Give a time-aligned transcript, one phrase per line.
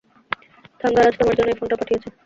[0.81, 2.09] থাঙ্গারাজ তোমার জন্য এই ফোনটা পাঠিয়েছে।